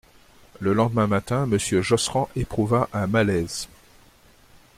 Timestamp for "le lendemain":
0.59-1.05